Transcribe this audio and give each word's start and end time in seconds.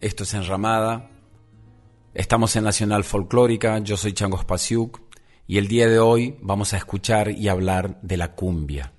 Esto 0.00 0.22
es 0.22 0.34
Enramada. 0.34 1.10
Estamos 2.14 2.54
en 2.54 2.62
Nacional 2.62 3.02
Folclórica, 3.02 3.80
yo 3.80 3.96
soy 3.96 4.12
Chango 4.12 4.38
Spasiuk 4.38 5.00
y 5.48 5.58
el 5.58 5.66
día 5.66 5.88
de 5.88 5.98
hoy 5.98 6.38
vamos 6.40 6.72
a 6.72 6.76
escuchar 6.76 7.32
y 7.32 7.48
hablar 7.48 8.00
de 8.00 8.16
la 8.16 8.36
cumbia. 8.36 8.92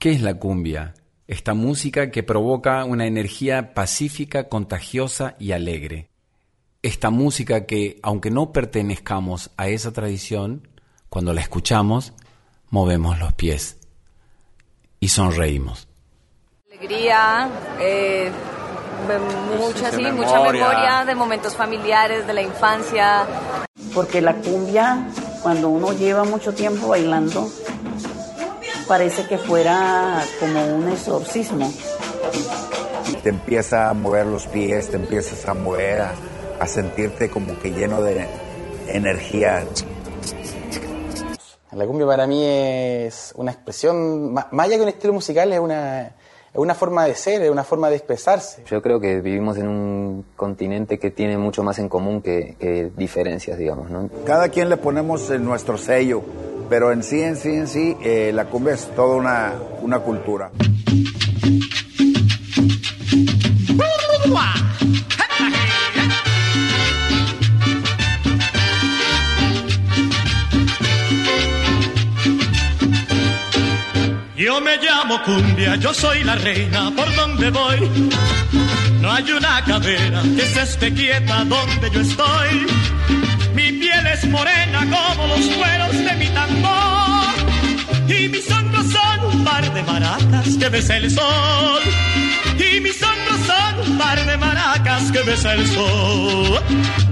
¿Qué 0.00 0.10
es 0.10 0.20
la 0.20 0.34
cumbia? 0.34 0.94
Esta 1.28 1.54
música 1.54 2.10
que 2.10 2.24
provoca 2.24 2.84
una 2.84 3.06
energía 3.06 3.72
pacífica, 3.72 4.48
contagiosa 4.48 5.36
y 5.38 5.52
alegre. 5.52 6.08
Esta 6.82 7.10
música 7.10 7.64
que, 7.64 8.00
aunque 8.02 8.32
no 8.32 8.50
pertenezcamos 8.50 9.52
a 9.56 9.68
esa 9.68 9.92
tradición, 9.92 10.66
cuando 11.08 11.32
la 11.32 11.40
escuchamos, 11.40 12.14
movemos 12.70 13.16
los 13.20 13.32
pies 13.34 13.78
y 14.98 15.06
sonreímos. 15.06 15.86
Alegría, 16.68 17.48
eh, 17.80 18.32
mucha, 19.58 19.90
sí, 19.90 20.02
mucha 20.12 20.40
memoria 20.40 21.04
de 21.06 21.14
momentos 21.14 21.56
familiares, 21.56 22.26
de 22.26 22.32
la 22.32 22.42
infancia. 22.42 23.26
Porque 23.94 24.20
la 24.20 24.34
cumbia, 24.34 25.06
cuando 25.42 25.68
uno 25.68 25.92
lleva 25.92 26.24
mucho 26.24 26.54
tiempo 26.54 26.88
bailando, 26.88 27.48
parece 28.86 29.26
que 29.26 29.38
fuera 29.38 30.22
como 30.40 30.64
un 30.66 30.88
exorcismo. 30.88 31.72
Te 33.22 33.28
empieza 33.28 33.90
a 33.90 33.94
mover 33.94 34.26
los 34.26 34.46
pies, 34.46 34.90
te 34.90 34.96
empiezas 34.96 35.48
a 35.48 35.54
mover, 35.54 36.02
a, 36.60 36.66
sentirte 36.66 37.30
como 37.30 37.58
que 37.58 37.70
lleno 37.70 38.02
de 38.02 38.26
energía. 38.88 39.64
La 41.72 41.86
cumbia 41.86 42.06
para 42.06 42.26
mí 42.26 42.44
es 42.44 43.32
una 43.36 43.52
expresión, 43.52 44.32
más 44.32 44.46
allá 44.52 44.76
que 44.76 44.82
un 44.82 44.88
estilo 44.88 45.12
musical, 45.12 45.52
es 45.52 45.60
una, 45.60 46.12
es 46.52 46.58
una 46.58 46.74
forma 46.74 47.06
de 47.06 47.14
ser, 47.14 47.40
es 47.42 47.50
una 47.50 47.64
forma 47.64 47.88
de 47.88 47.96
expresarse. 47.96 48.62
Yo 48.66 48.82
creo 48.82 49.00
que 49.00 49.20
vivimos 49.20 49.56
en 49.56 49.68
un 49.68 50.24
continente 50.36 50.98
que 50.98 51.10
tiene 51.10 51.38
mucho 51.38 51.62
más 51.62 51.78
en 51.78 51.88
común 51.88 52.20
que, 52.20 52.90
diferencias, 52.94 53.56
digamos, 53.56 53.88
¿no? 53.88 54.10
Cada 54.26 54.50
quien 54.50 54.68
le 54.68 54.76
ponemos 54.76 55.30
nuestro 55.40 55.78
sello, 55.78 56.22
pero 56.68 56.92
en 56.92 57.02
sí, 57.02 57.22
en 57.22 57.36
sí, 57.36 57.54
en 57.54 57.68
sí, 57.68 57.96
eh, 58.02 58.32
la 58.34 58.46
cumbia 58.46 58.74
es 58.74 58.86
toda 58.94 59.16
una, 59.16 59.54
una 59.80 60.00
cultura. 60.00 60.50
Yo 74.42 74.60
me 74.60 74.76
llamo 74.78 75.22
cumbia, 75.22 75.76
yo 75.76 75.94
soy 75.94 76.24
la 76.24 76.34
reina 76.34 76.90
por 76.96 77.14
donde 77.14 77.48
voy. 77.50 77.78
No 79.00 79.12
hay 79.12 79.30
una 79.30 79.62
cadera 79.64 80.20
que 80.22 80.44
se 80.46 80.62
esté 80.62 80.92
quieta 80.92 81.44
donde 81.44 81.88
yo 81.92 82.00
estoy. 82.00 82.66
Mi 83.54 83.70
piel 83.70 84.04
es 84.04 84.24
morena 84.24 84.80
como 84.80 85.28
los 85.28 85.46
cueros 85.46 85.92
de 85.92 86.14
mi 86.16 86.26
tambor. 86.30 87.34
Y 88.08 88.28
mis 88.30 88.50
hombros 88.50 88.86
son 88.90 89.32
un 89.32 89.44
par 89.44 89.72
de 89.72 89.82
maracas 89.84 90.56
que 90.58 90.68
besa 90.68 90.96
el 90.96 91.08
sol. 91.08 91.82
Y 92.58 92.80
mis 92.80 93.00
un 93.86 93.98
par 93.98 94.24
de 94.24 94.36
maracas 94.36 95.10
que 95.12 95.22
besa 95.22 95.54
el 95.54 95.66
sol. 95.66 96.60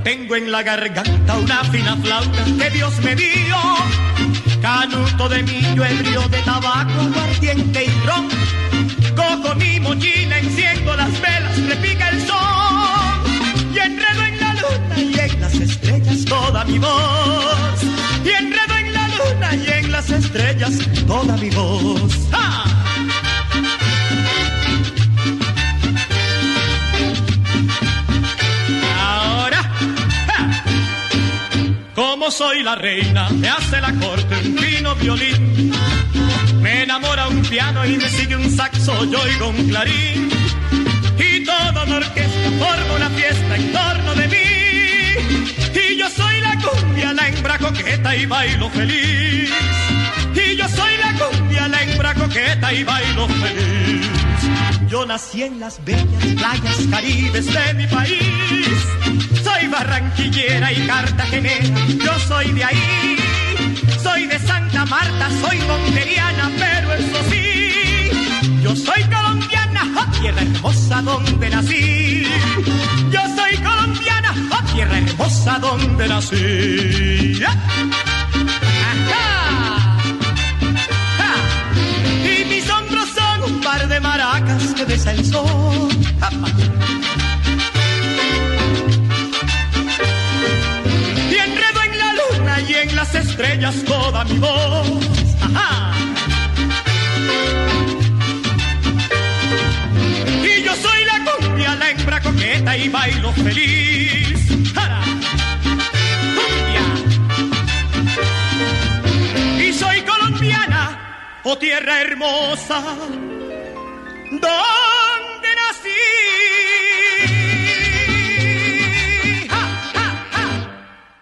Tengo 0.04 0.37
en 0.37 0.50
la 0.50 0.62
garganta 0.62 1.38
una 1.38 1.65
fina 1.65 1.97
flauta 1.97 2.44
que 2.44 2.71
Dios 2.71 2.98
me 3.03 3.15
dio 3.15 3.56
canuto 4.60 5.28
de 5.28 5.43
millo, 5.43 5.84
ebrio 5.84 6.22
de 6.28 6.38
tabaco, 6.43 7.00
aguardiente 7.00 7.84
y 7.84 8.06
ron. 8.06 8.28
Cojo 9.16 9.54
mi 9.56 9.81
mochila, 9.81 10.38
enciendo 10.38 10.97
las 10.97 11.12
velas, 11.20 11.56
repica 11.66 12.09
el 12.10 12.26
sol. 12.26 12.38
Y 13.75 13.78
enredo 13.78 14.22
en 14.25 14.41
la 14.41 14.54
luna 14.54 14.99
y 14.99 15.19
en 15.19 15.41
las 15.41 15.54
estrellas 15.54 16.25
toda 16.25 16.65
mi 16.65 16.78
voz. 16.78 17.82
Y 18.25 18.28
enredo 18.28 18.75
en 18.78 18.93
la 18.93 19.09
luna 19.09 19.54
y 19.56 19.70
en 19.78 19.93
las 19.93 20.10
estrellas 20.10 20.72
toda 21.06 21.37
mi 21.37 21.50
voz. 21.50 22.12
Como 32.30 32.48
soy 32.48 32.62
la 32.62 32.76
reina, 32.76 33.28
me 33.30 33.48
hace 33.48 33.80
la 33.80 33.92
corte 33.94 34.36
un 34.36 34.56
fino 34.56 34.94
violín. 34.94 35.72
Me 36.60 36.84
enamora 36.84 37.26
un 37.26 37.42
piano 37.42 37.84
y 37.84 37.96
me 37.96 38.08
sigue 38.08 38.36
un 38.36 38.48
saxo, 38.48 39.04
yo 39.06 39.20
oigo 39.20 39.48
un 39.48 39.68
clarín. 39.68 40.30
Y 41.19 41.44
toda 41.44 41.72
la 41.86 41.96
orquesta 41.96 42.50
forma 42.60 42.94
una 42.94 43.10
fiesta 43.10 43.56
en 43.56 43.72
torno 43.72 44.14
de 44.14 44.28
mí. 44.28 44.36
Y 45.74 45.96
yo 45.96 46.08
soy 46.08 46.40
la 46.40 46.56
cumbia, 46.62 47.12
la 47.14 47.28
hembra 47.30 47.58
coqueta 47.58 48.14
y 48.14 48.26
bailo 48.26 48.70
feliz. 48.70 49.50
Y 50.32 50.56
yo 50.56 50.69
soy 50.69 50.96
la 50.98 51.12
cumbia, 51.19 51.66
la 51.66 51.82
hembra 51.82 52.14
coqueta 52.14 52.72
y 52.72 52.84
bailo 52.84 53.26
feliz. 53.26 54.08
Yo 54.88 55.04
nací 55.04 55.42
en 55.42 55.58
las 55.58 55.84
bellas 55.84 56.24
playas 56.36 56.78
caribes 56.93 57.46
de 57.46 57.75
mi 57.75 57.87
país. 57.88 59.00
Soy 59.44 59.66
barranquillera 59.69 60.72
y 60.72 60.87
cartagenera, 60.87 61.87
yo 62.04 62.19
soy 62.28 62.52
de 62.52 62.64
ahí. 62.64 63.16
Soy 64.02 64.26
de 64.26 64.38
Santa 64.38 64.84
Marta, 64.87 65.28
soy 65.40 65.58
monteriana, 65.60 66.50
pero 66.58 66.94
eso 66.94 67.19
sí. 67.31 68.10
Yo 68.62 68.75
soy 68.76 69.02
colombiana, 69.04 69.82
oh, 69.96 70.20
tierra 70.20 70.42
hermosa 70.42 71.02
donde 71.02 71.50
nací. 71.50 72.26
Yo 73.10 73.20
soy 73.37 73.56
colombiana, 73.58 74.34
oh, 74.50 74.72
tierra 74.72 74.98
hermosa 74.98 75.58
donde 75.58 76.08
nací. 76.08 77.40
de 83.90 84.00
maracas 84.00 84.75
que 84.75 84.84
besa 84.84 85.12
el 85.12 85.25
sol. 85.25 85.88
Y 85.90 86.80
las 93.12 93.26
estrellas 93.26 93.84
toda 93.84 94.24
mi 94.24 94.38
voz. 94.38 94.88
Y 100.44 100.62
yo 100.62 100.74
y 102.76 102.88
bailo 102.88 103.32
feliz. 103.32 104.48
¡Cumbia! 106.36 106.86
Y 109.64 109.72
soy 109.72 110.02
colombiana, 110.02 111.40
oh 111.44 111.56
tierra 111.58 112.00
hermosa, 112.02 112.80
donde 114.30 115.48
nací. 115.60 115.88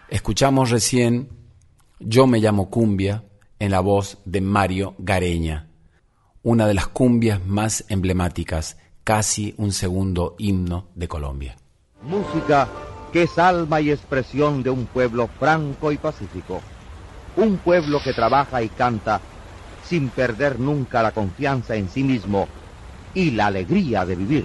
Escuchamos 0.09 0.71
recién 0.71 1.38
Yo 2.01 2.29
me 2.29 2.39
llamo 2.39 2.71
Cumbia 2.71 3.25
en 3.59 3.73
la 3.73 3.81
voz 3.81 4.19
de 4.25 4.41
Mario 4.41 4.95
Gareña, 4.99 5.67
una 6.45 6.69
de 6.69 6.75
las 6.75 6.87
cumbias 6.87 7.45
más 7.45 7.85
emblemáticas 7.89 8.77
casi 9.03 9.55
un 9.59 9.73
segundo 9.73 10.37
himno 10.39 10.87
de 10.95 11.09
Colombia. 11.09 11.57
Música 12.03 12.69
que 13.13 13.25
es 13.25 13.37
alma 13.39 13.81
y 13.81 13.91
expresión 13.91 14.63
de 14.63 14.71
un 14.71 14.87
pueblo 14.87 15.29
franco 15.41 15.91
y 15.91 15.97
pacífico. 15.97 16.61
Un 17.37 17.57
pueblo 17.57 18.01
que 18.03 18.13
trabaja 18.13 18.63
y 18.63 18.69
canta 18.69 19.21
sin 19.85 20.09
perder 20.11 20.61
nunca 20.61 21.03
la 21.03 21.11
confianza 21.11 21.75
en 21.75 21.89
sí 21.89 22.05
mismo 22.05 22.47
y 23.15 23.33
la 23.33 23.47
alegría 23.47 24.05
de 24.05 24.15
vivir. 24.15 24.45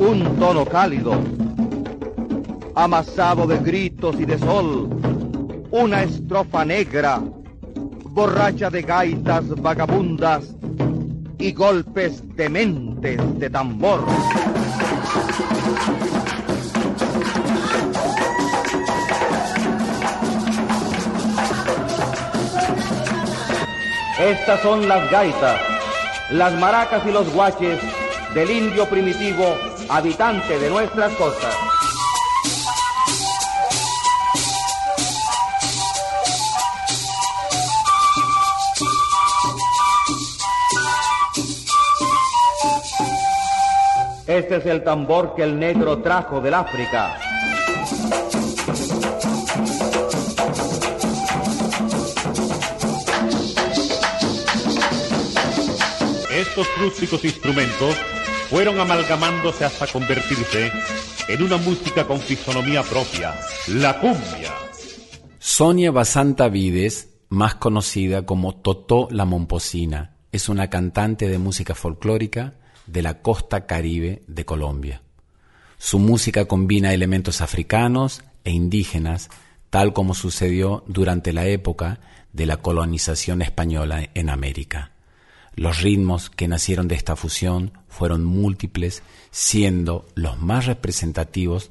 Un 0.00 0.36
tono 0.38 0.66
cálido, 0.66 1.12
amasado 2.80 3.46
de 3.46 3.58
gritos 3.58 4.18
y 4.18 4.24
de 4.24 4.38
sol, 4.38 4.88
una 5.70 6.02
estrofa 6.02 6.64
negra 6.64 7.20
borracha 8.04 8.70
de 8.70 8.80
gaitas 8.80 9.48
vagabundas 9.60 10.56
y 11.38 11.52
golpes 11.52 12.22
dementes 12.36 13.18
de 13.38 13.50
tambor. 13.50 14.00
Estas 24.18 24.60
son 24.62 24.88
las 24.88 25.10
gaitas, 25.10 25.60
las 26.30 26.58
maracas 26.58 27.02
y 27.06 27.12
los 27.12 27.30
guaches 27.34 27.78
del 28.34 28.50
indio 28.50 28.86
primitivo 28.88 29.54
habitante 29.90 30.58
de 30.58 30.70
nuestras 30.70 31.12
costas. 31.14 31.69
Este 44.30 44.58
es 44.58 44.66
el 44.66 44.84
tambor 44.84 45.34
que 45.34 45.42
el 45.42 45.58
negro 45.58 45.98
trajo 46.02 46.40
del 46.40 46.54
África. 46.54 47.18
Estos 56.30 56.68
rústicos 56.78 57.24
instrumentos 57.24 57.96
fueron 58.48 58.78
amalgamándose 58.78 59.64
hasta 59.64 59.88
convertirse 59.88 60.70
en 61.26 61.42
una 61.42 61.56
música 61.56 62.06
con 62.06 62.20
fisonomía 62.20 62.84
propia, 62.84 63.34
la 63.66 63.98
cumbia. 63.98 64.54
Sonia 65.40 65.90
Basanta 65.90 66.48
Vides, 66.48 67.16
más 67.30 67.56
conocida 67.56 68.24
como 68.24 68.54
Totó 68.54 69.08
la 69.10 69.24
Momposina, 69.24 70.18
es 70.30 70.48
una 70.48 70.70
cantante 70.70 71.28
de 71.28 71.38
música 71.38 71.74
folclórica 71.74 72.59
de 72.92 73.02
la 73.02 73.22
costa 73.22 73.66
caribe 73.66 74.22
de 74.26 74.44
Colombia. 74.44 75.02
Su 75.78 75.98
música 75.98 76.46
combina 76.46 76.92
elementos 76.92 77.40
africanos 77.40 78.22
e 78.44 78.50
indígenas, 78.50 79.30
tal 79.70 79.92
como 79.92 80.14
sucedió 80.14 80.84
durante 80.86 81.32
la 81.32 81.46
época 81.46 82.00
de 82.32 82.46
la 82.46 82.58
colonización 82.58 83.42
española 83.42 84.08
en 84.14 84.30
América. 84.30 84.92
Los 85.54 85.80
ritmos 85.80 86.30
que 86.30 86.48
nacieron 86.48 86.88
de 86.88 86.94
esta 86.94 87.16
fusión 87.16 87.72
fueron 87.88 88.24
múltiples, 88.24 89.02
siendo 89.30 90.06
los 90.14 90.38
más 90.40 90.66
representativos 90.66 91.70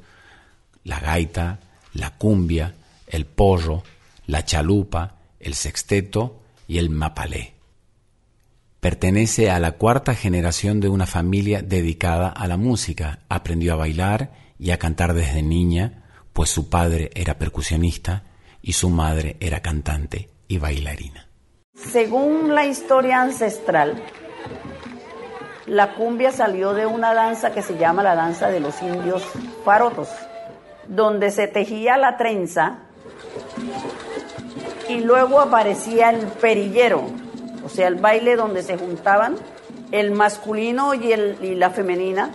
la 0.83 0.99
gaita, 0.99 1.59
la 1.93 2.17
cumbia, 2.17 2.75
el 3.07 3.25
porro, 3.25 3.83
la 4.27 4.45
chalupa, 4.45 5.17
el 5.39 5.53
sexteto 5.53 6.41
y 6.67 6.77
el 6.77 6.89
mapalé. 6.89 7.58
Pertenece 8.79 9.51
a 9.51 9.59
la 9.59 9.73
cuarta 9.73 10.15
generación 10.15 10.79
de 10.79 10.87
una 10.87 11.05
familia 11.05 11.61
dedicada 11.61 12.29
a 12.29 12.47
la 12.47 12.55
música. 12.55 13.19
Aprendió 13.27 13.73
a 13.73 13.77
bailar 13.77 14.31
y 14.57 14.71
a 14.71 14.79
cantar 14.79 15.13
desde 15.13 15.43
niña, 15.43 16.03
pues 16.31 16.49
su 16.49 16.69
padre 16.69 17.09
era 17.13 17.37
percusionista 17.37 18.23
y 18.61 18.73
su 18.73 18.89
madre 18.89 19.35
era 19.41 19.61
cantante 19.61 20.29
y 20.47 20.57
bailarina. 20.59 21.27
Según 21.75 22.55
la 22.55 22.65
historia 22.65 23.21
ancestral, 23.21 24.01
la 25.65 25.93
cumbia 25.95 26.31
salió 26.31 26.73
de 26.73 26.85
una 26.85 27.13
danza 27.13 27.51
que 27.51 27.61
se 27.61 27.77
llama 27.77 28.01
la 28.01 28.15
danza 28.15 28.49
de 28.49 28.59
los 28.59 28.81
indios 28.81 29.23
farotos, 29.65 30.09
donde 30.87 31.31
se 31.31 31.47
tejía 31.47 31.97
la 31.97 32.17
trenza 32.17 32.79
y 34.87 35.01
luego 35.01 35.39
aparecía 35.39 36.09
el 36.09 36.25
perillero, 36.27 37.03
o 37.63 37.69
sea, 37.69 37.87
el 37.87 37.95
baile 37.95 38.35
donde 38.35 38.63
se 38.63 38.77
juntaban 38.77 39.35
el 39.91 40.11
masculino 40.11 40.93
y, 40.93 41.11
el, 41.11 41.37
y 41.41 41.55
la 41.55 41.71
femenina 41.71 42.31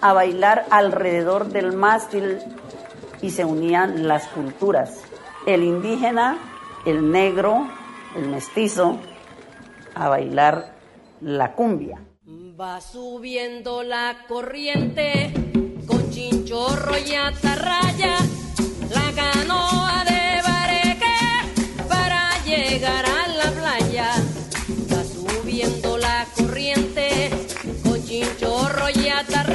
a 0.00 0.12
bailar 0.12 0.66
alrededor 0.70 1.48
del 1.48 1.72
mástil 1.72 2.38
y 3.20 3.30
se 3.30 3.44
unían 3.44 4.06
las 4.06 4.28
culturas, 4.28 5.02
el 5.46 5.64
indígena, 5.64 6.38
el 6.86 7.10
negro, 7.10 7.68
el 8.14 8.28
mestizo, 8.28 8.98
a 9.94 10.08
bailar 10.08 10.74
la 11.20 11.54
cumbia. 11.54 12.00
Va 12.60 12.80
subiendo 12.80 13.82
la 13.82 14.24
corriente 14.28 15.32
con 15.86 16.10
chinchorro 16.10 16.96
y 16.98 17.14
atarraya, 17.14 18.16
la 18.90 19.12
canoa 19.14 20.04
de 20.04 20.42
bareque 20.42 21.88
para 21.88 22.30
llegar 22.44 23.04
a 23.04 23.37
la 29.18 29.24
tarde. 29.24 29.47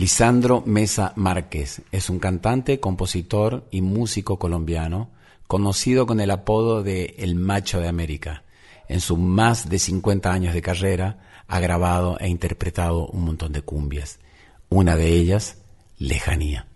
Lisandro 0.00 0.62
Mesa 0.64 1.12
Márquez 1.16 1.82
es 1.92 2.08
un 2.08 2.18
cantante, 2.20 2.80
compositor 2.80 3.68
y 3.70 3.82
músico 3.82 4.38
colombiano 4.38 5.10
conocido 5.46 6.06
con 6.06 6.20
el 6.20 6.30
apodo 6.30 6.82
de 6.82 7.16
El 7.18 7.34
Macho 7.34 7.80
de 7.80 7.88
América. 7.88 8.42
En 8.88 9.02
sus 9.02 9.18
más 9.18 9.68
de 9.68 9.78
50 9.78 10.32
años 10.32 10.54
de 10.54 10.62
carrera 10.62 11.44
ha 11.46 11.60
grabado 11.60 12.18
e 12.18 12.28
interpretado 12.28 13.08
un 13.08 13.26
montón 13.26 13.52
de 13.52 13.60
cumbias. 13.60 14.20
Una 14.70 14.96
de 14.96 15.08
ellas, 15.08 15.58
Lejanía. 15.98 16.66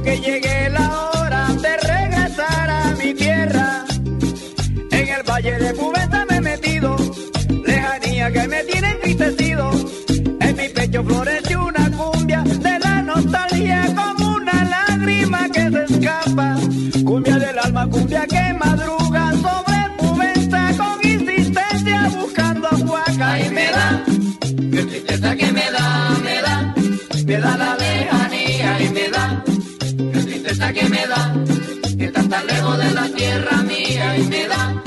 Que 0.00 0.18
llegue 0.18 0.70
la 0.70 1.10
hora 1.10 1.48
de 1.48 1.76
regresar 1.76 2.70
a 2.70 2.94
mi 2.98 3.12
tierra. 3.14 3.84
En 4.90 5.08
el 5.08 5.22
valle 5.28 5.58
de 5.58 5.74
Cubeta 5.74 6.24
me 6.30 6.36
he 6.36 6.40
metido, 6.40 6.96
lejanía 7.66 8.32
que 8.32 8.48
me 8.48 8.64
tiene 8.64 8.90
entristecido. 8.92 9.70
En 10.40 10.56
mi 10.56 10.68
pecho 10.68 11.04
florece 11.04 11.56
una 11.56 11.90
cumbia 11.90 12.42
de 12.42 12.78
la 12.78 13.02
nostalgia 13.02 13.86
como 13.94 14.36
una 14.36 14.64
lágrima 14.64 15.48
que 15.50 15.70
se 15.70 15.84
escapa. 15.84 16.56
Cumbia 17.04 17.36
del 17.38 17.58
alma, 17.58 17.86
cumbia 17.90 18.26
que 18.26 18.54
madruga 18.54 19.32
sobre 19.32 19.78
Cubeta 19.98 20.72
con 20.78 21.06
insistencia 21.06 22.08
buscando 22.18 22.68
huaca 22.86 23.40
y 23.40 23.50
me 23.50 23.66
da, 23.66 24.04
qué 24.70 24.82
tristeza 24.84 25.36
que 25.36 25.52
me 25.52 25.70
da, 25.70 26.16
me 26.24 26.40
da, 26.40 26.74
me 27.26 27.36
da 27.38 27.56
la 27.58 27.81
tan 32.32 32.46
lejos 32.46 32.78
de 32.78 32.90
la 32.92 33.08
tierra 33.08 33.62
mía 33.62 34.16
y 34.16 34.22
me 34.22 34.46
da, 34.48 34.81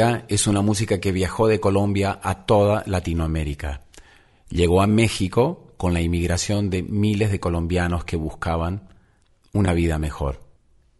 es 0.00 0.46
una 0.46 0.62
música 0.62 0.98
que 0.98 1.12
viajó 1.12 1.46
de 1.46 1.60
Colombia 1.60 2.18
a 2.22 2.46
toda 2.46 2.82
Latinoamérica. 2.86 3.82
Llegó 4.48 4.80
a 4.80 4.86
México 4.86 5.74
con 5.76 5.92
la 5.92 6.00
inmigración 6.00 6.70
de 6.70 6.82
miles 6.82 7.30
de 7.30 7.38
colombianos 7.38 8.04
que 8.04 8.16
buscaban 8.16 8.88
una 9.52 9.74
vida 9.74 9.98
mejor. 9.98 10.40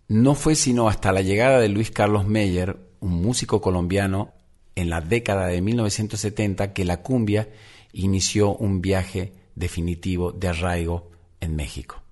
No 0.09 0.35
fue 0.35 0.55
sino 0.55 0.87
hasta 0.87 1.13
la 1.13 1.23
llegada 1.23 1.61
de 1.61 1.71
Luis 1.71 1.91
Carlos 1.91 2.27
Meyer, 2.27 2.77
un 3.01 3.23
músico 3.23 3.63
colombiano, 3.63 4.35
en 4.75 4.91
la 4.91 5.01
década 5.01 5.47
de 5.47 5.63
1970 5.63 6.75
que 6.75 6.85
la 6.85 7.01
cumbia 7.01 7.49
inició 7.95 8.55
un 8.55 8.83
viaje 8.83 9.33
definitivo 9.55 10.31
de 10.31 10.49
arraigo 10.49 11.11
en 11.41 11.57
México. 11.57 12.03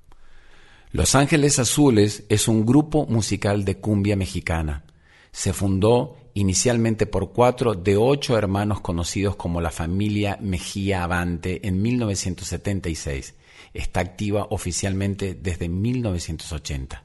Los 0.93 1.15
Ángeles 1.15 1.59
Azules 1.59 2.25
es 2.31 2.49
un 2.49 2.65
grupo 2.65 3.05
musical 3.05 3.67
de 3.67 3.77
cumbia 3.77 4.17
mexicana. 4.17 4.85
Se 5.33 5.53
fundó 5.53 6.17
inicialmente 6.39 7.07
por 7.07 7.33
cuatro 7.33 7.75
de 7.75 7.97
ocho 7.97 8.39
hermanos 8.39 8.81
conocidos 8.81 9.35
como 9.35 9.61
la 9.61 9.73
familia 9.73 10.39
Mejía 10.41 11.03
Avante 11.03 11.67
en 11.67 11.83
1976. 11.83 13.35
Está 13.75 14.01
activa 14.01 14.47
oficialmente 14.51 15.35
desde 15.35 15.69
1980. 15.69 17.03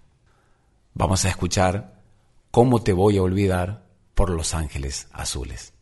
Vamos 0.94 1.26
a 1.26 1.30
escuchar 1.30 2.02
Cómo 2.52 2.84
te 2.84 2.94
voy 2.94 3.18
a 3.18 3.24
olvidar 3.24 3.88
por 4.14 4.30
Los 4.30 4.54
Ángeles 4.54 5.08
Azules. 5.12 5.74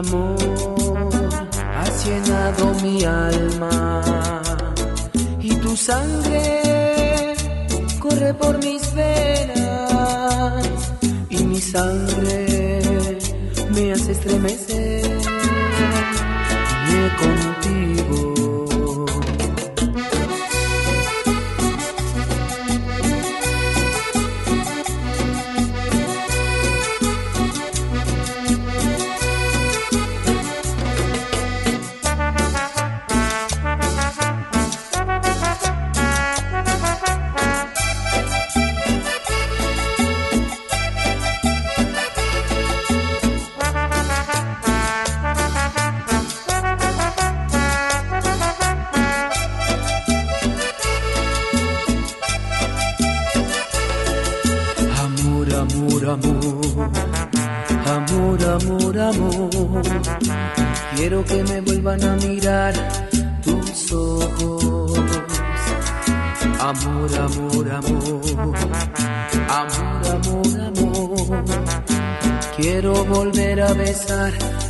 amor 0.00 0.36
has 1.76 2.06
llenado 2.06 2.74
mi 2.82 3.04
alma 3.04 4.00
y 5.40 5.54
tu 5.56 5.76
sangre 5.76 7.34
corre 7.98 8.32
por 8.34 8.58
mis 8.64 8.82
venas 8.94 10.64
y 11.28 11.44
mi 11.44 11.60
sangre 11.60 12.78
me 13.74 13.92
hace 13.92 14.12
estremecer. 14.12 15.20
Me 16.88 17.02
contigo. 17.22 18.39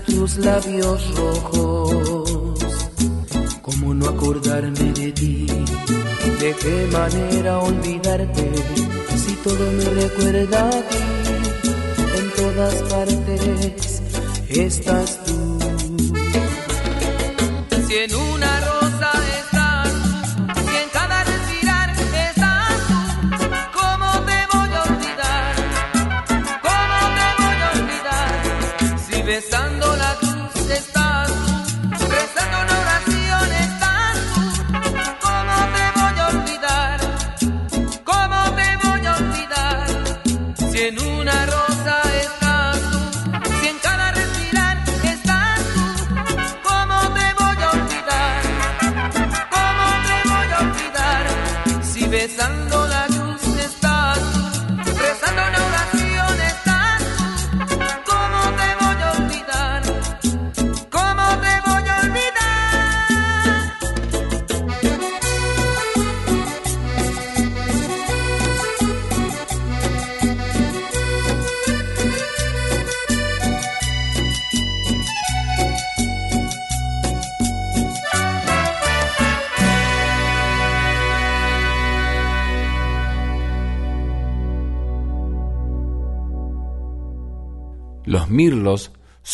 tus 0.06 0.36
labios 0.38 1.14
rojos. 1.16 2.56
¿Cómo 3.62 3.94
no 3.94 4.08
acordarme 4.08 4.92
de 4.92 5.12
ti? 5.12 5.46
¿De 6.40 6.54
qué 6.54 6.88
manera 6.92 7.58
olvidarte 7.58 8.52
si 9.16 9.34
todo 9.44 9.70
me 9.72 9.84
recuerda 10.02 10.68
a 10.68 10.70
ti 10.70 10.98
en 12.18 12.30
todas 12.36 12.89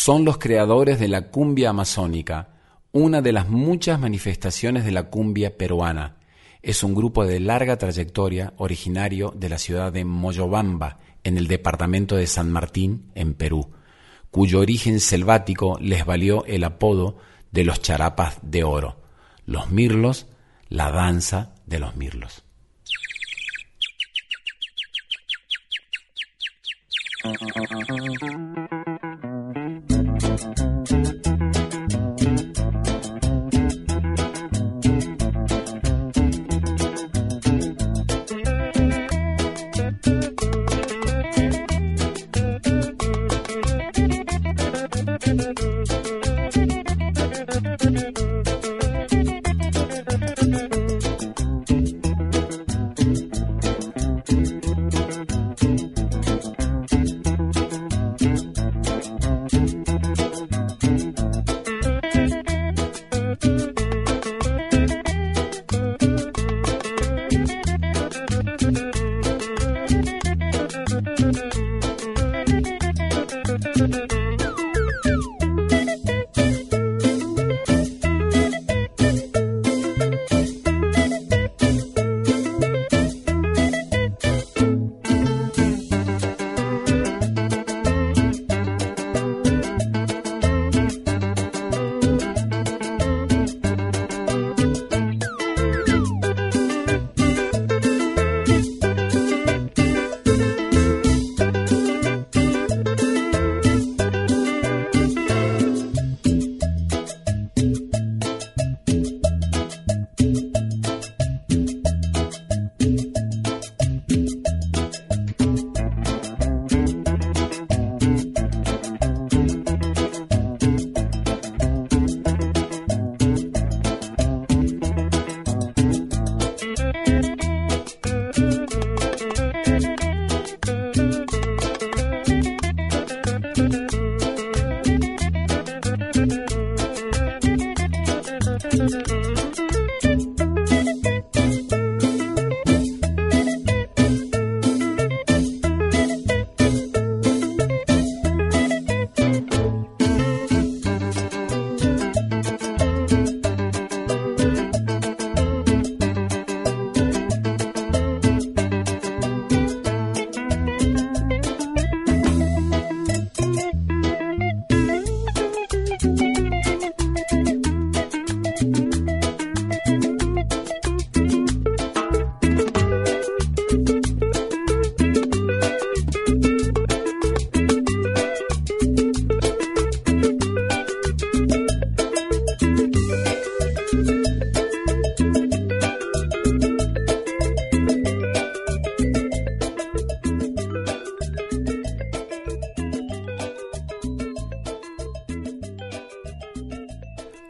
son 0.07 0.23
los 0.23 0.37
creadores 0.37 1.01
de 1.01 1.09
la 1.09 1.23
cumbia 1.23 1.71
amazónica, 1.71 2.47
una 2.93 3.21
de 3.21 3.33
las 3.33 3.49
muchas 3.49 3.99
manifestaciones 3.99 4.85
de 4.85 4.93
la 4.93 5.09
cumbia 5.09 5.57
peruana. 5.57 6.15
Es 6.61 6.81
un 6.81 6.95
grupo 6.95 7.25
de 7.25 7.41
larga 7.41 7.77
trayectoria 7.77 8.53
originario 8.55 9.33
de 9.35 9.49
la 9.49 9.57
ciudad 9.57 9.91
de 9.91 10.05
Moyobamba, 10.05 10.99
en 11.25 11.37
el 11.37 11.47
departamento 11.47 12.15
de 12.15 12.25
San 12.25 12.49
Martín, 12.49 13.11
en 13.15 13.33
Perú, 13.33 13.73
cuyo 14.31 14.61
origen 14.61 15.01
selvático 15.01 15.77
les 15.81 16.05
valió 16.05 16.45
el 16.45 16.63
apodo 16.63 17.17
de 17.51 17.65
los 17.65 17.81
charapas 17.81 18.39
de 18.41 18.63
oro, 18.63 19.01
los 19.45 19.71
mirlos, 19.71 20.27
la 20.69 20.89
danza 20.89 21.53
de 21.65 21.79
los 21.79 21.97
mirlos. 21.97 22.45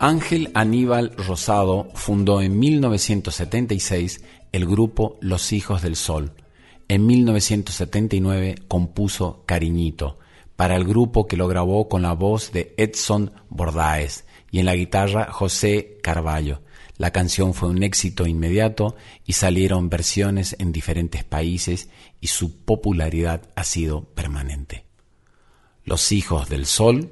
Ángel 0.08 0.52
Aníbal 0.54 1.12
Rosado 1.18 1.90
fundó 1.94 2.42
en 2.42 2.58
1976 2.58 4.24
el 4.54 4.66
grupo 4.66 5.18
Los 5.20 5.52
Hijos 5.52 5.82
del 5.82 5.98
Sol. 5.98 6.32
En 6.88 7.06
1979 7.06 8.56
compuso 8.70 9.44
Cariñito 9.46 10.18
para 10.56 10.78
el 10.78 10.86
grupo 10.86 11.28
que 11.28 11.36
lo 11.36 11.50
grabó 11.50 11.90
con 11.90 12.04
la 12.04 12.14
voz 12.14 12.54
de 12.54 12.74
Edson 12.78 13.34
Bordaes 13.50 14.24
y 14.50 14.60
en 14.60 14.68
la 14.68 14.78
guitarra 14.78 15.30
José 15.30 15.98
Carballo. 16.02 16.62
La 16.96 17.12
canción 17.12 17.54
fue 17.54 17.68
un 17.68 17.84
éxito 17.84 18.28
inmediato 18.28 18.96
y 19.26 19.34
salieron 19.34 19.90
versiones 19.90 20.56
en 20.58 20.72
diferentes 20.72 21.26
países 21.26 21.90
y 22.22 22.28
su 22.28 22.64
popularidad 22.64 23.42
ha 23.58 23.66
sido 23.66 24.06
permanente. 24.06 24.86
Los 25.84 26.14
hijos 26.14 26.48
del 26.48 26.66
sol, 26.66 27.12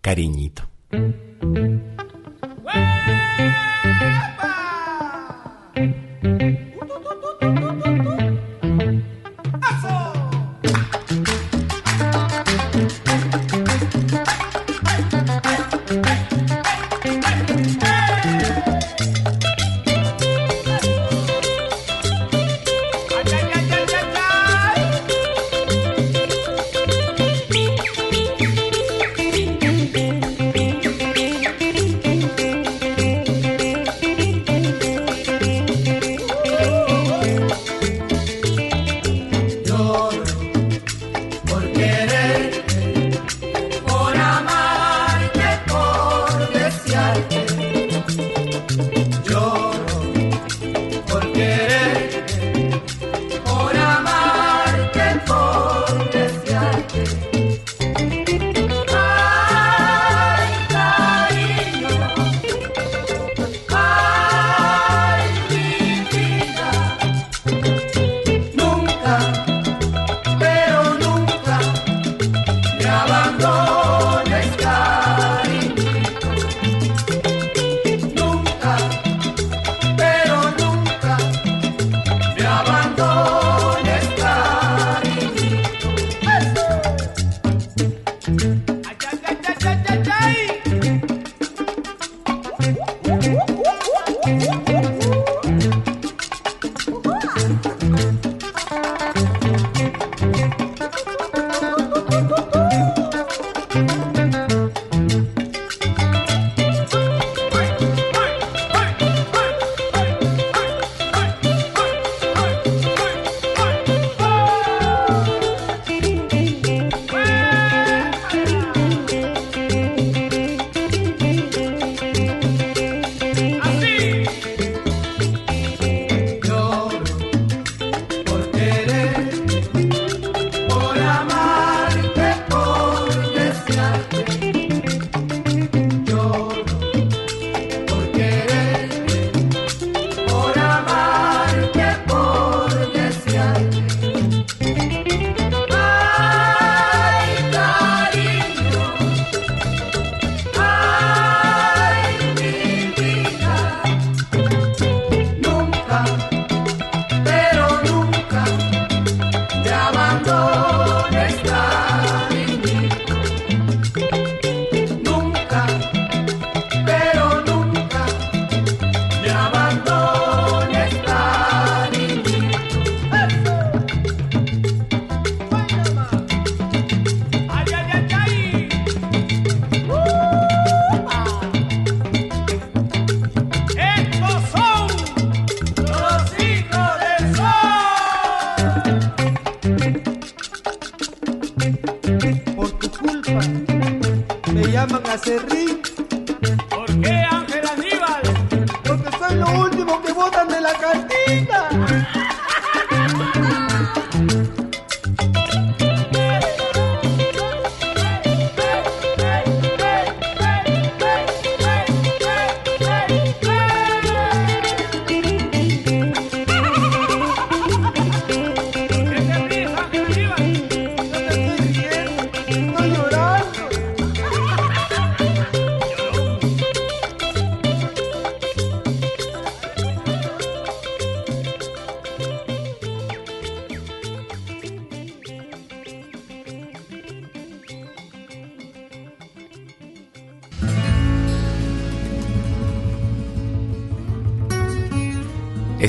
cariñito. 0.00 0.73
Wepa! 0.94 1.24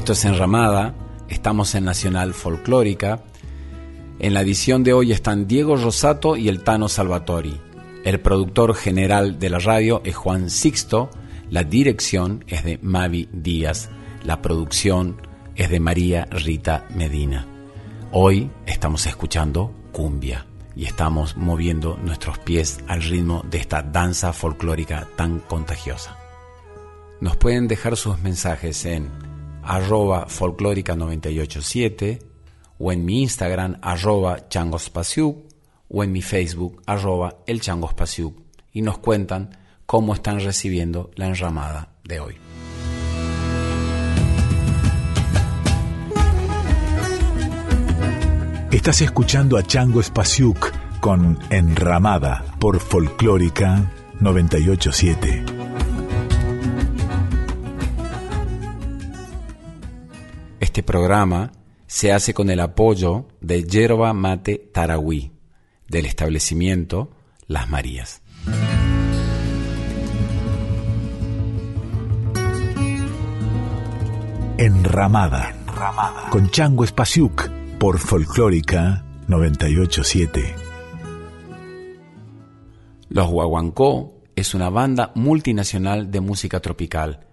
Esto 0.06 0.14
es 0.14 0.26
Enramada, 0.26 0.94
estamos 1.30 1.74
en 1.74 1.84
Nacional 1.84 2.36
Folclórica. 2.36 3.24
En 4.20 4.36
la 4.36 4.42
edición 4.42 4.84
de 4.84 4.94
hoy 4.94 5.12
están 5.12 5.48
Diego 5.48 5.78
Rosato 5.78 6.38
y 6.38 6.48
el 6.48 6.64
Tano 6.64 6.90
Salvatori. 6.90 7.60
El 8.04 8.20
productor 8.20 8.76
general 8.76 9.40
de 9.40 9.50
la 9.50 9.58
radio 9.58 10.04
es 10.06 10.16
Juan 10.16 10.52
Sixto, 10.52 11.10
la 11.50 11.64
dirección 11.64 12.46
es 12.48 12.64
de 12.64 12.78
Mavi 12.84 13.30
Díaz, 13.34 13.90
la 14.24 14.44
producción 14.44 15.20
es 15.56 15.72
de 15.72 15.80
María 15.80 16.26
Rita 16.30 16.86
Medina. 16.94 17.48
Hoy 18.12 18.52
estamos 18.68 19.08
escuchando 19.08 19.74
Cumbia, 19.92 20.46
y 20.76 20.86
estamos 20.86 21.36
moviendo 21.36 21.98
nuestros 21.98 22.38
pies 22.38 22.78
al 22.88 23.02
ritmo 23.02 23.44
de 23.50 23.58
esta 23.58 23.82
danza 23.82 24.34
folclórica 24.34 25.08
tan 25.16 25.40
contagiosa. 25.40 26.16
Nos 27.22 27.38
pueden 27.38 27.68
dejar 27.68 27.98
sus 27.98 28.20
mensajes 28.20 28.86
en 28.86 29.25
arroba 29.66 30.28
folclórica987 30.28 32.20
o 32.80 32.92
en 32.92 33.06
mi 33.06 33.22
Instagram 33.24 33.78
arroba 33.82 34.48
changospasiuk 34.48 35.38
o 35.90 36.04
en 36.04 36.12
mi 36.12 36.22
Facebook 36.22 36.82
arroba 36.86 37.38
el 37.48 37.62
y 38.74 38.82
nos 38.82 38.98
cuentan 39.00 39.58
cómo 39.86 40.14
están 40.14 40.40
recibiendo 40.40 41.12
la 41.16 41.28
enramada 41.28 41.90
de 42.04 42.20
hoy. 42.20 42.36
Estás 48.72 49.02
escuchando 49.02 49.58
a 49.58 49.64
Chango 49.64 50.04
Spasiuk 50.04 50.72
con 51.00 51.40
Enramada 51.50 52.44
por 52.60 52.82
Folclórica 52.82 53.90
987. 54.20 55.55
Este 60.66 60.82
programa 60.82 61.52
se 61.86 62.12
hace 62.12 62.34
con 62.34 62.50
el 62.50 62.60
apoyo 62.60 63.28
de 63.40 63.66
Yerba 63.66 64.14
Mate 64.14 64.58
Tarahui, 64.74 65.32
del 65.88 66.08
establecimiento 66.08 67.12
Las 67.46 67.70
Marías. 67.70 68.24
Enramada, 74.58 75.56
con 76.32 76.50
Chango 76.50 76.84
Spasiuk 76.84 77.48
por 77.78 78.00
Folclórica 78.00 79.06
987. 79.28 80.56
Los 83.10 83.28
Guaguancó 83.28 84.16
es 84.36 84.56
una 84.56 84.72
banda 84.72 85.12
multinacional 85.14 86.10
de 86.10 86.22
música 86.22 86.60
tropical, 86.60 87.25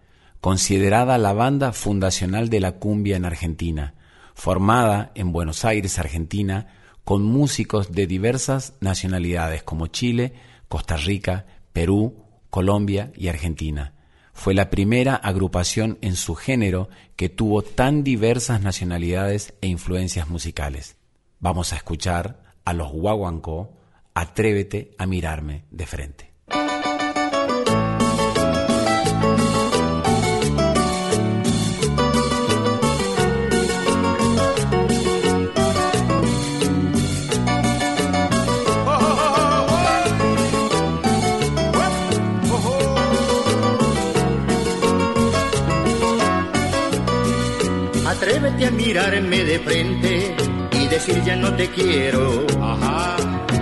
considerada 0.42 1.16
la 1.16 1.32
banda 1.32 1.72
fundacional 1.72 2.50
de 2.50 2.60
la 2.60 2.72
cumbia 2.72 3.16
en 3.16 3.24
Argentina, 3.24 3.94
formada 4.34 5.10
en 5.14 5.32
Buenos 5.32 5.64
Aires, 5.64 5.98
Argentina, 5.98 6.66
con 7.04 7.22
músicos 7.22 7.92
de 7.92 8.06
diversas 8.06 8.74
nacionalidades 8.80 9.62
como 9.62 9.86
Chile, 9.86 10.34
Costa 10.68 10.98
Rica, 10.98 11.46
Perú, 11.72 12.26
Colombia 12.50 13.10
y 13.16 13.28
Argentina 13.28 13.94
fue 14.32 14.54
la 14.54 14.70
primera 14.70 15.14
agrupación 15.14 15.98
en 16.00 16.16
su 16.16 16.34
género 16.34 16.88
que 17.16 17.28
tuvo 17.28 17.62
tan 17.62 18.02
diversas 18.02 18.60
nacionalidades 18.60 19.54
e 19.60 19.68
influencias 19.68 20.28
musicales. 20.28 20.96
Vamos 21.38 21.72
a 21.72 21.76
escuchar 21.76 22.42
a 22.64 22.72
los 22.72 22.90
Guaguancó, 22.90 23.78
Atrévete 24.14 24.94
a 24.98 25.06
mirarme 25.06 25.64
de 25.70 25.86
frente. 25.86 26.31
Mirarme 48.92 49.42
de 49.44 49.58
frente 49.60 50.36
y 50.72 50.86
decir 50.86 51.24
ya 51.24 51.34
no 51.34 51.50
te 51.54 51.66
quiero. 51.70 52.44
Ajá. 52.60 53.16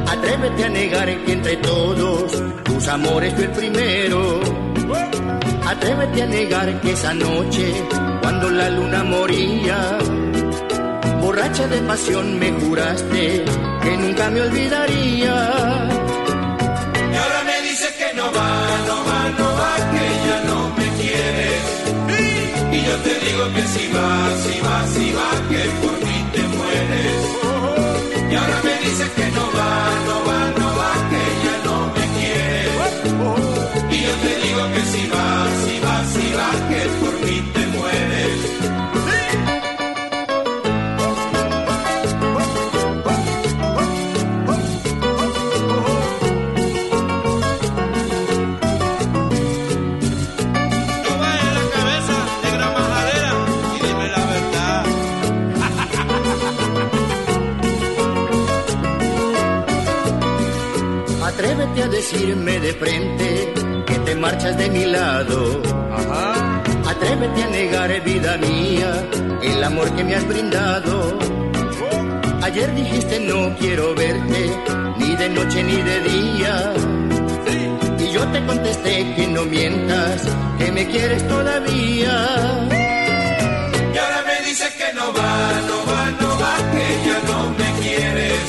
Atrévete 0.09 0.65
a 0.65 0.69
negar 0.69 1.25
que 1.25 1.33
entre 1.33 1.57
todos 1.59 2.33
tus 2.65 2.89
amores 2.89 3.33
fue 3.35 3.45
el 3.45 3.51
primero. 3.53 4.41
Atrévete 5.65 6.23
a 6.23 6.27
negar 6.27 6.81
que 6.81 6.91
esa 6.91 7.15
noche, 7.15 7.73
cuando 8.21 8.51
la 8.51 8.71
luna 8.71 9.05
moría, 9.05 9.99
borracha 11.21 11.69
de 11.69 11.79
pasión 11.83 12.37
me 12.41 12.51
juraste 12.51 13.45
que 13.83 13.97
nunca 13.99 14.31
me 14.31 14.41
olvidaría. 14.41 15.35
Y 17.13 17.17
ahora 17.23 17.41
me 17.45 17.69
dices 17.69 17.93
que 17.93 18.17
no 18.17 18.25
va, 18.33 18.51
no 18.89 18.97
va, 19.09 19.21
no 19.39 19.49
va, 19.61 19.77
que 19.93 20.07
quieres. 20.23 20.30
Y 22.81 22.85
yo 22.87 22.97
te 22.97 23.15
digo 23.27 23.45
que 23.55 23.63
si 23.75 23.89
va, 23.93 24.09
si 24.43 24.61
va, 24.61 24.87
si 24.95 25.13
va, 25.13 25.31
que 25.51 25.63
por 25.83 25.97
mí 26.07 26.19
te 26.33 26.43
mueres. 26.57 27.21
Y 28.31 28.35
ahora 28.35 28.61
me 28.65 28.75
dices 28.85 29.11
que 29.11 29.27
no 29.37 29.45
va, 29.59 29.73
no 30.09 30.17
va, 30.29 30.41
no 30.61 30.69
va, 30.79 30.93
que 31.11 31.23
ya 31.45 31.57
no 31.67 31.77
me 31.97 32.05
quieres. 32.17 32.77
Y 33.91 34.03
yo 34.07 34.13
te 34.25 34.33
digo 34.47 34.63
que 34.75 34.83
si 34.93 35.07
va, 35.09 35.27
vida 68.05 68.37
mía, 68.39 69.05
el 69.43 69.65
amor 69.65 69.91
que 69.95 70.05
me 70.05 70.15
has 70.15 70.27
brindado. 70.27 71.19
Ayer 72.43 72.75
dijiste 72.75 73.21
no 73.21 73.55
quiero 73.59 73.95
verte, 73.95 74.51
ni 74.99 75.17
de 75.17 75.29
noche 75.29 75.63
ni 75.63 75.77
de 75.77 76.01
día. 76.01 76.73
Y 77.99 78.13
yo 78.13 78.27
te 78.29 78.45
contesté 78.47 79.15
que 79.15 79.27
no 79.29 79.45
mientas, 79.45 80.23
que 80.59 80.73
me 80.73 80.87
quieres 80.87 81.27
todavía. 81.29 82.15
Y 83.95 83.99
ahora 83.99 84.25
me 84.27 84.47
dices 84.49 84.71
que 84.75 84.93
no 84.95 85.13
va, 85.13 85.61
no 85.69 85.79
va, 85.91 86.11
no 86.21 86.29
va, 86.41 86.57
que 86.73 86.87
ya 87.07 87.19
no 87.31 87.51
me 87.61 87.69
quieres. 87.83 88.49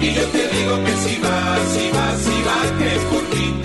Y 0.00 0.14
yo 0.14 0.24
te 0.26 0.48
digo 0.48 0.84
que 0.84 0.92
si 1.04 1.16
va, 1.20 1.58
si 1.74 1.90
va, 1.90 2.16
si 2.24 2.42
va, 2.48 2.78
que 2.78 2.90
por 3.10 3.22
mí 3.36 3.57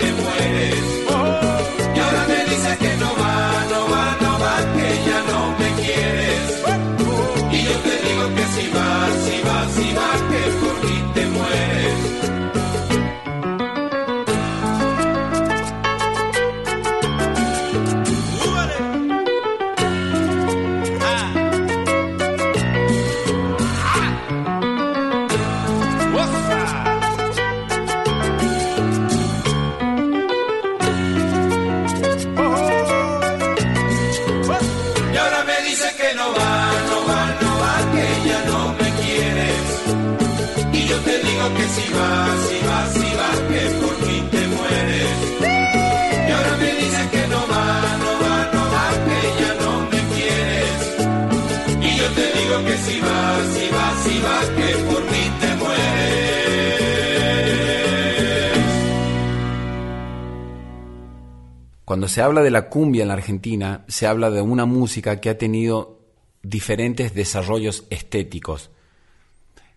Cuando 61.94 62.08
se 62.08 62.22
habla 62.22 62.42
de 62.42 62.50
la 62.50 62.68
cumbia 62.70 63.02
en 63.02 63.08
la 63.08 63.14
Argentina, 63.14 63.84
se 63.86 64.08
habla 64.08 64.28
de 64.32 64.40
una 64.40 64.66
música 64.66 65.20
que 65.20 65.30
ha 65.30 65.38
tenido 65.38 66.00
diferentes 66.42 67.14
desarrollos 67.14 67.84
estéticos 67.88 68.72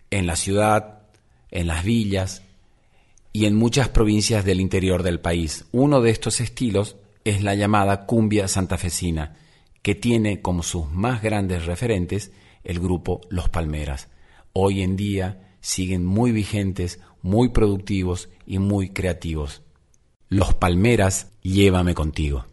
en 0.09 0.26
la 0.26 0.36
ciudad, 0.36 1.03
en 1.51 1.68
las 1.68 1.84
villas 1.84 2.41
y 3.34 3.45
en 3.45 3.53
muchas 3.53 3.89
provincias 3.89 4.45
del 4.45 4.61
interior 4.61 5.03
del 5.03 5.20
país. 5.20 5.65
Uno 5.72 6.01
de 6.01 6.09
estos 6.09 6.41
estilos 6.41 6.95
es 7.24 7.43
la 7.43 7.53
llamada 7.53 8.07
cumbia 8.07 8.47
santafesina, 8.47 9.38
que 9.84 9.93
tiene 9.93 10.41
como 10.41 10.63
sus 10.63 10.89
más 10.89 11.22
grandes 11.22 11.68
referentes 11.68 12.32
el 12.63 12.80
grupo 12.80 13.22
Los 13.30 13.49
Palmeras. 13.49 14.07
Hoy 14.53 14.82
en 14.82 14.95
día 14.95 15.55
siguen 15.61 16.03
muy 16.03 16.32
vigentes, 16.32 16.99
muy 17.22 17.49
productivos 17.49 18.30
y 18.47 18.57
muy 18.57 18.89
creativos. 18.89 19.61
Los 20.30 20.53
Palmeras, 20.53 21.32
llévame 21.41 21.93
contigo. 21.93 22.45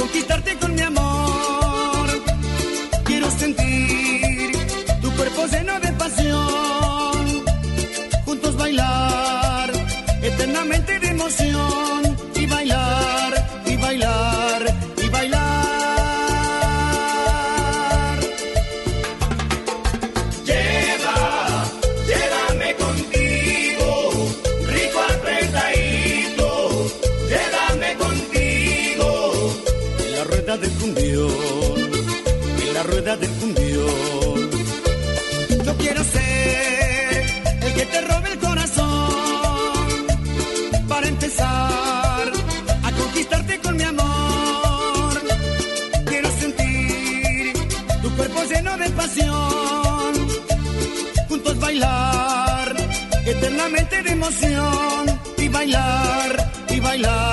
conquistar. 0.00 0.29
emoción 54.20 55.18
y 55.38 55.48
bailar 55.48 56.52
y 56.68 56.80
bailar. 56.80 57.29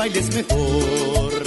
bailes 0.00 0.30
mejor. 0.30 1.39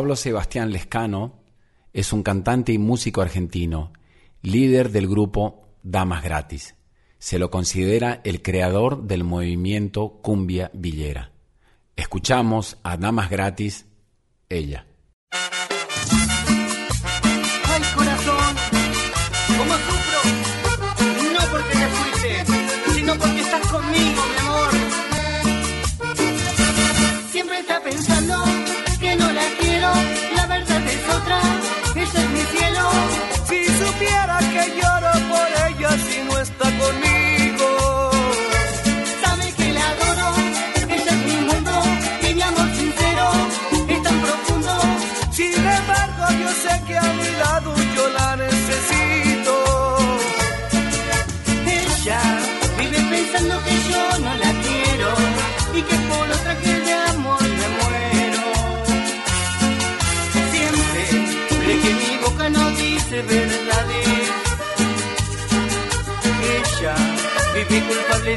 Pablo 0.00 0.16
Sebastián 0.16 0.72
Lescano 0.72 1.42
es 1.92 2.14
un 2.14 2.22
cantante 2.22 2.72
y 2.72 2.78
músico 2.78 3.20
argentino, 3.20 3.92
líder 4.40 4.92
del 4.92 5.06
grupo 5.06 5.68
Damas 5.82 6.24
Gratis. 6.24 6.74
Se 7.18 7.38
lo 7.38 7.50
considera 7.50 8.22
el 8.24 8.40
creador 8.40 9.02
del 9.02 9.24
movimiento 9.24 10.20
cumbia 10.22 10.70
villera. 10.72 11.32
Escuchamos 11.96 12.78
a 12.82 12.96
Damas 12.96 13.28
Gratis, 13.28 13.88
ella. 14.48 14.86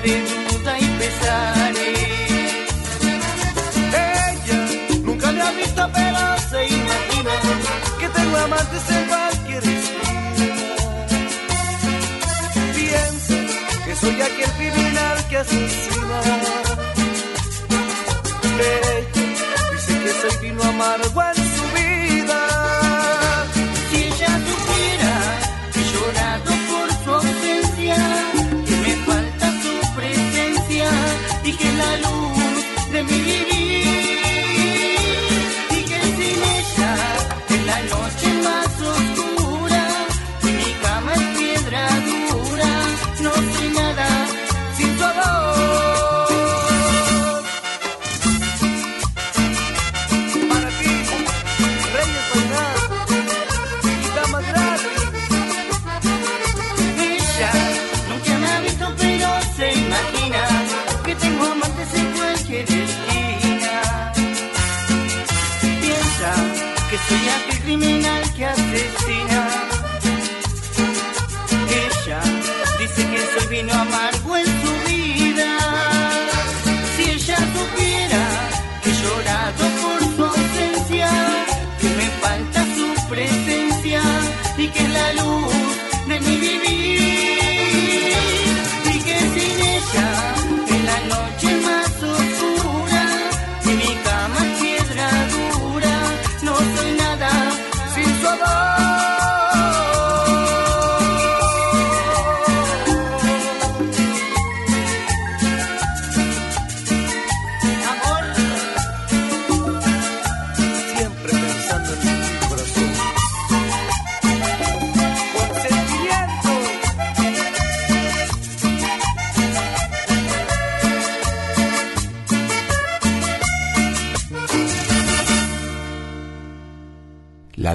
de 0.02 0.22
duda 0.22 0.80
y 0.80 0.86
pesares. 1.00 2.00
Ella 3.94 4.68
nunca 5.04 5.32
me 5.32 5.42
ha 5.42 5.52
visto, 5.52 5.90
pero 5.94 6.20
se 6.50 6.68
imagina 6.68 7.32
que 8.00 8.10
tengo 8.10 8.38
amantes 8.38 8.90
en 8.90 9.06
cualquier 9.08 9.64
esquina. 9.64 10.96
Piensa 12.76 13.38
que 13.86 13.96
soy 13.96 14.22
aquel 14.22 14.52
criminal 14.58 15.28
que 15.30 15.38
asesina. 15.38 16.22
Ella 18.60 19.04
dice 19.74 19.94
que 20.04 20.12
soy 20.22 20.38
vino 20.42 20.64
amargo. 20.64 21.33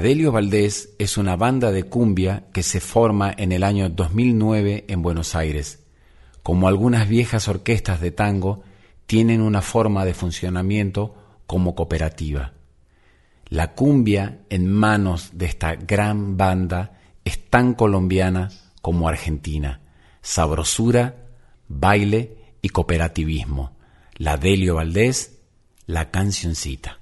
Delio 0.08 0.32
Valdés 0.32 0.94
es 0.98 1.18
una 1.18 1.36
banda 1.36 1.70
de 1.70 1.82
cumbia 1.82 2.44
que 2.54 2.62
se 2.62 2.80
forma 2.80 3.30
en 3.36 3.52
el 3.52 3.62
año 3.62 3.90
2009 3.90 4.86
en 4.88 5.02
Buenos 5.02 5.34
Aires. 5.34 5.84
Como 6.42 6.66
algunas 6.66 7.10
viejas 7.10 7.46
orquestas 7.46 8.00
de 8.00 8.10
tango, 8.10 8.62
tienen 9.04 9.42
una 9.42 9.60
forma 9.60 10.06
de 10.06 10.14
funcionamiento 10.14 11.14
como 11.46 11.74
cooperativa. 11.74 12.54
La 13.50 13.74
cumbia 13.74 14.38
en 14.48 14.72
manos 14.72 15.32
de 15.34 15.44
esta 15.44 15.74
gran 15.74 16.38
banda 16.38 16.98
es 17.22 17.44
tan 17.50 17.74
colombiana 17.74 18.48
como 18.80 19.10
argentina. 19.10 19.82
Sabrosura, 20.22 21.16
baile 21.68 22.54
y 22.62 22.70
cooperativismo. 22.70 23.76
La 24.14 24.38
Delio 24.38 24.76
Valdés, 24.76 25.38
la 25.84 26.10
cancioncita. 26.10 26.98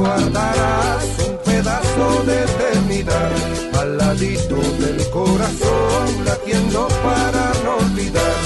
guardarás 0.00 1.04
un 1.28 1.36
pedazo 1.44 2.22
de 2.24 2.36
eternidad 2.44 3.32
al 3.78 3.98
ladito 3.98 4.56
del 4.82 4.98
corazón 5.10 6.24
latiendo 6.24 6.88
para 7.04 7.44
no 7.64 7.72
olvidar. 7.84 8.38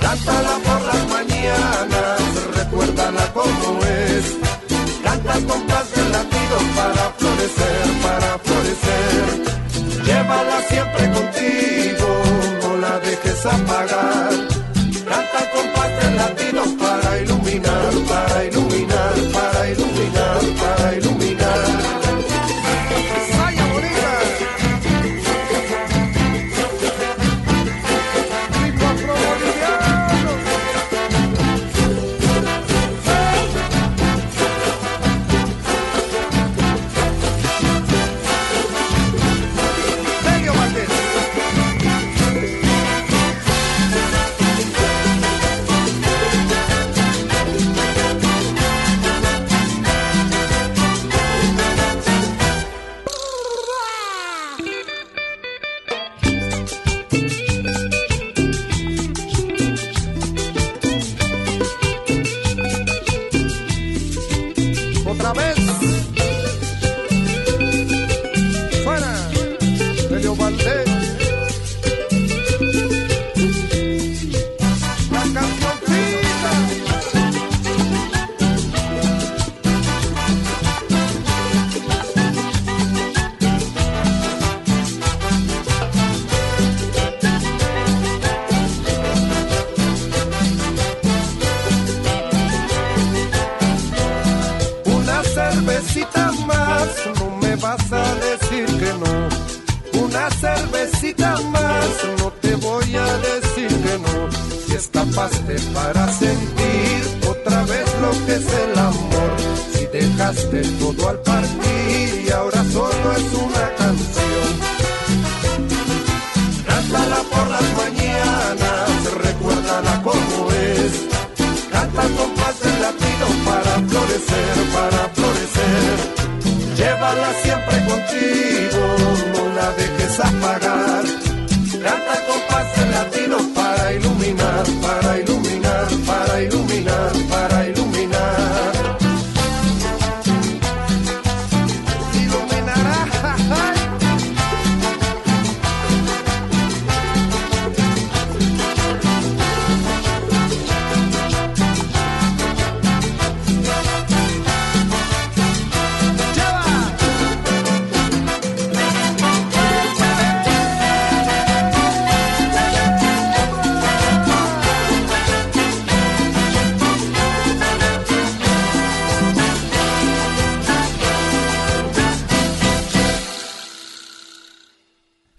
Cántala 0.00 0.54
por 0.66 0.80
las 0.90 1.02
mañanas 1.14 2.13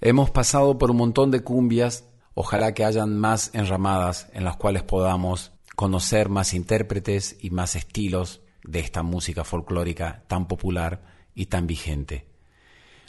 Hemos 0.07 0.29
pasado 0.29 0.77
por 0.77 0.91
un 0.91 0.97
montón 0.97 1.31
de 1.31 1.39
cumbias, 1.39 2.07
ojalá 2.35 2.75
que 2.75 2.85
hayan 2.85 3.17
más 3.17 3.49
enramadas 3.55 4.29
en 4.33 4.43
las 4.43 4.55
cuales 4.55 4.83
podamos 4.83 5.51
conocer 5.75 6.29
más 6.29 6.53
intérpretes 6.53 7.35
y 7.41 7.49
más 7.49 7.75
estilos 7.75 8.41
de 8.63 8.81
esta 8.81 9.01
música 9.01 9.43
folclórica 9.43 10.23
tan 10.27 10.47
popular 10.47 11.01
y 11.33 11.47
tan 11.47 11.65
vigente. 11.65 12.27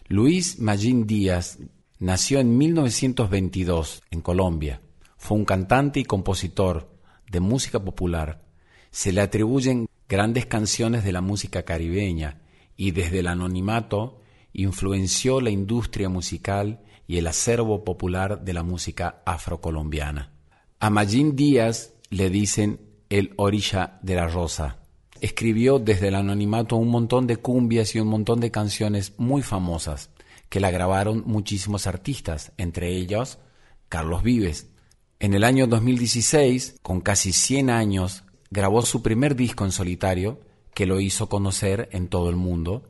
Luis 0.08 0.58
Magín 0.58 1.06
Díaz 1.06 1.58
nació 1.98 2.40
en 2.40 2.56
1922 2.56 4.02
en 4.10 4.22
Colombia. 4.22 4.80
Fue 5.18 5.36
un 5.36 5.44
cantante 5.44 6.00
y 6.00 6.04
compositor 6.04 6.96
de 7.30 7.40
música 7.40 7.78
popular. 7.78 8.42
Se 8.90 9.12
le 9.12 9.20
atribuyen 9.20 9.86
grandes 10.08 10.46
canciones 10.46 11.04
de 11.04 11.12
la 11.12 11.20
música 11.20 11.62
caribeña 11.62 12.40
y 12.74 12.92
desde 12.92 13.18
el 13.18 13.26
anonimato 13.26 14.22
influenció 14.62 15.40
la 15.40 15.50
industria 15.50 16.08
musical 16.08 16.80
y 17.06 17.18
el 17.18 17.26
acervo 17.26 17.84
popular 17.84 18.44
de 18.44 18.52
la 18.52 18.62
música 18.62 19.22
afrocolombiana. 19.24 20.32
A 20.80 20.90
Magín 20.90 21.36
Díaz 21.36 21.94
le 22.10 22.30
dicen 22.30 22.80
el 23.08 23.32
orilla 23.36 23.98
de 24.02 24.14
la 24.16 24.28
rosa. 24.28 24.78
Escribió 25.20 25.78
desde 25.78 26.08
el 26.08 26.14
anonimato 26.14 26.76
un 26.76 26.88
montón 26.88 27.26
de 27.26 27.36
cumbias 27.36 27.94
y 27.94 28.00
un 28.00 28.08
montón 28.08 28.40
de 28.40 28.50
canciones 28.50 29.14
muy 29.18 29.42
famosas 29.42 30.10
que 30.48 30.60
la 30.60 30.70
grabaron 30.70 31.22
muchísimos 31.26 31.86
artistas, 31.86 32.52
entre 32.56 32.90
ellos 32.90 33.38
Carlos 33.88 34.22
Vives. 34.22 34.68
En 35.18 35.34
el 35.34 35.44
año 35.44 35.66
2016, 35.66 36.76
con 36.82 37.00
casi 37.00 37.32
100 37.32 37.70
años, 37.70 38.24
grabó 38.50 38.82
su 38.82 39.02
primer 39.02 39.34
disco 39.34 39.64
en 39.64 39.72
solitario 39.72 40.40
que 40.74 40.86
lo 40.86 41.00
hizo 41.00 41.28
conocer 41.28 41.88
en 41.92 42.08
todo 42.08 42.28
el 42.28 42.36
mundo 42.36 42.84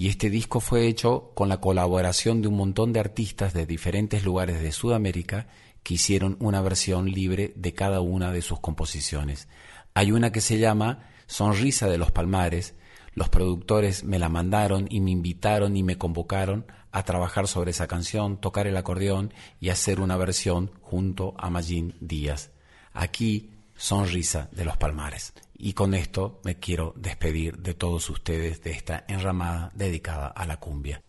y 0.00 0.08
este 0.08 0.30
disco 0.30 0.60
fue 0.60 0.86
hecho 0.86 1.30
con 1.34 1.50
la 1.50 1.60
colaboración 1.60 2.40
de 2.40 2.48
un 2.48 2.56
montón 2.56 2.94
de 2.94 3.00
artistas 3.00 3.52
de 3.52 3.66
diferentes 3.66 4.24
lugares 4.24 4.62
de 4.62 4.72
Sudamérica 4.72 5.46
que 5.82 5.92
hicieron 5.92 6.38
una 6.40 6.62
versión 6.62 7.04
libre 7.10 7.52
de 7.54 7.74
cada 7.74 8.00
una 8.00 8.32
de 8.32 8.40
sus 8.40 8.60
composiciones. 8.60 9.46
Hay 9.92 10.10
una 10.10 10.32
que 10.32 10.40
se 10.40 10.58
llama 10.58 11.10
Sonrisa 11.26 11.86
de 11.86 11.98
los 11.98 12.12
Palmares. 12.12 12.76
Los 13.12 13.28
productores 13.28 14.02
me 14.02 14.18
la 14.18 14.30
mandaron 14.30 14.86
y 14.88 15.02
me 15.02 15.10
invitaron 15.10 15.76
y 15.76 15.82
me 15.82 15.98
convocaron 15.98 16.64
a 16.92 17.02
trabajar 17.02 17.46
sobre 17.46 17.72
esa 17.72 17.86
canción, 17.86 18.40
tocar 18.40 18.66
el 18.66 18.78
acordeón 18.78 19.34
y 19.60 19.68
hacer 19.68 20.00
una 20.00 20.16
versión 20.16 20.70
junto 20.80 21.34
a 21.36 21.50
Magín 21.50 21.94
Díaz. 22.00 22.52
Aquí, 22.94 23.50
Sonrisa 23.76 24.48
de 24.50 24.64
los 24.64 24.78
Palmares. 24.78 25.34
Y 25.62 25.74
con 25.74 25.92
esto 25.92 26.40
me 26.42 26.58
quiero 26.58 26.94
despedir 26.96 27.58
de 27.58 27.74
todos 27.74 28.08
ustedes 28.08 28.62
de 28.62 28.70
esta 28.70 29.04
enramada 29.08 29.70
dedicada 29.74 30.28
a 30.28 30.46
la 30.46 30.58
cumbia. 30.58 31.02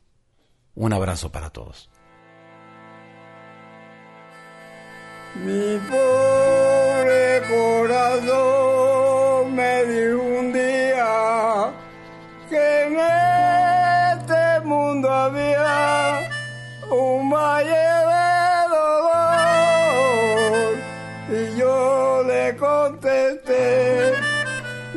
Un 0.76 0.92
abrazo 0.92 1.32
para 1.32 1.52
todos. 1.52 1.90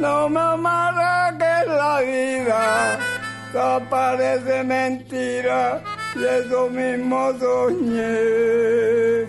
No 0.04 0.28
me 0.28 0.38
que 1.38 1.56
la 1.66 2.00
vida, 2.02 2.98
todo 3.54 3.80
parece 3.88 4.62
mentira 4.62 5.80
y 6.14 6.24
eso 6.24 6.68
mismo 6.68 7.32
soñé. 7.40 9.26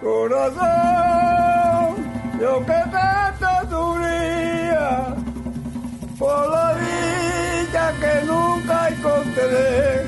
Corazón, 0.00 1.96
yo 2.40 2.60
que 2.64 2.80
tanto 2.96 3.50
sufría 3.68 5.14
por 6.18 6.50
la 6.50 6.72
vida 6.80 7.84
que 8.00 8.14
nunca 8.24 8.88
encontré. 8.88 10.06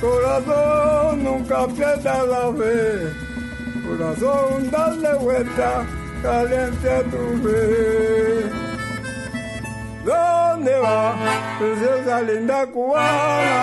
Corazón, 0.00 1.24
nunca 1.24 1.66
pierdas 1.66 2.24
la 2.34 2.52
fe. 2.52 3.10
Corazón, 3.84 4.70
dale 4.70 5.14
vuelta, 5.14 5.84
caliente 6.22 7.02
tu 7.10 7.22
fe. 7.42 8.61
¿Dónde 10.04 10.78
va, 10.78 11.14
preciosa 11.58 12.22
linda 12.22 12.66
cubana? 12.66 13.62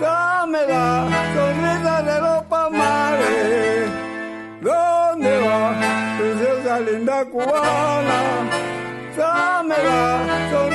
Dame 0.00 0.66
la 0.66 1.06
sonrisa 1.34 2.02
de 2.02 2.20
los 2.20 2.42
palmares. 2.44 3.90
¿Dónde 4.62 5.40
va, 5.40 5.74
preciosa 6.18 6.80
linda 6.80 7.24
cubana? 7.26 8.18
Dame 9.16 9.74
la 9.84 10.50
sonrisa 10.50 10.73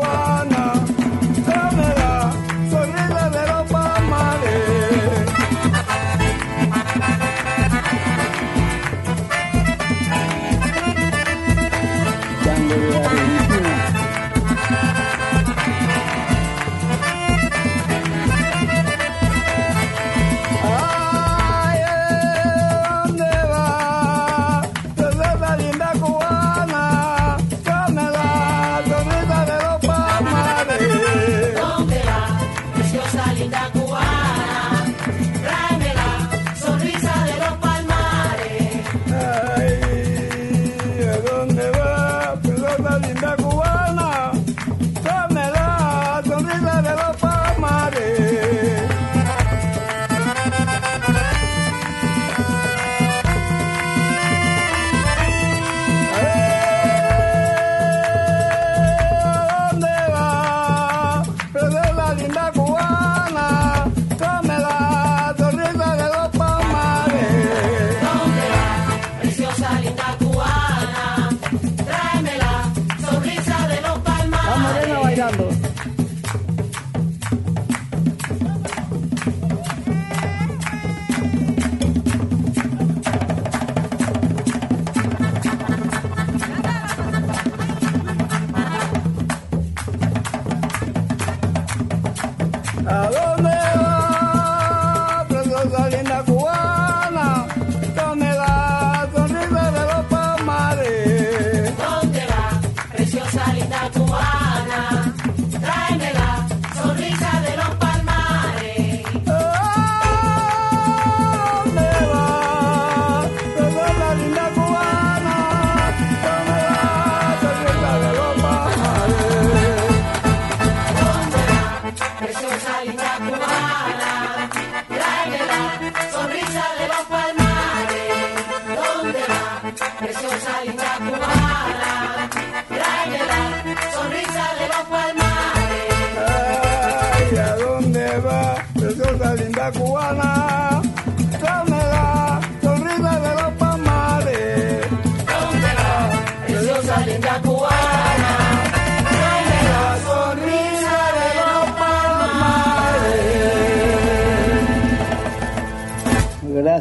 one. 0.00 0.49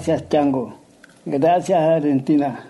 Gracias, 0.10 0.30
Chango. 0.30 0.76
Gracias, 1.24 1.80
Argentina. 1.80 2.68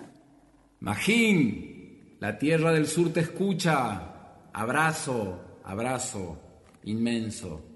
Magín, 0.82 2.18
la 2.20 2.38
tierra 2.38 2.74
del 2.74 2.86
sur 2.86 3.14
te 3.14 3.22
escucha. 3.22 4.50
Abrazo, 4.52 5.60
abrazo, 5.64 6.38
inmenso. 6.84 7.69